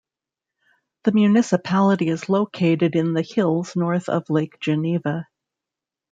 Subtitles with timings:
[1.03, 5.27] The municipality is located in the hills north of Lake Geneva.